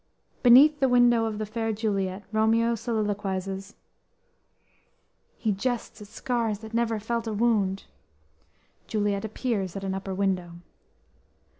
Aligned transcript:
Beneath 0.41 0.79
the 0.79 0.89
window 0.89 1.25
of 1.25 1.37
the 1.37 1.45
fair 1.45 1.71
Juliet, 1.71 2.23
Romeo 2.31 2.73
soliloquizes: 2.73 3.75
"He 5.37 5.51
jests 5.51 6.01
at 6.01 6.07
scars, 6.07 6.57
that 6.57 6.73
never 6.73 6.99
felt 6.99 7.27
a 7.27 7.33
wound 7.33 7.83
(Juliet 8.87 9.23
appears 9.23 9.75
at 9.75 9.83
an 9.83 9.93
upper 9.93 10.15
window.) 10.15 10.53